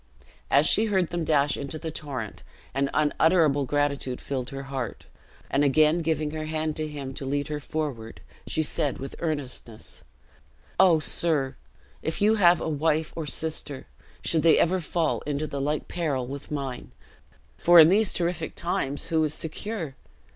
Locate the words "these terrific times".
17.89-19.09